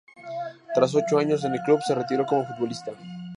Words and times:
Tras 0.73 0.95
ocho 0.95 1.19
años 1.19 1.43
en 1.43 1.53
el 1.53 1.59
club, 1.61 1.79
se 1.85 1.93
retiró 1.93 2.25
como 2.25 2.43
futbolista. 2.47 2.91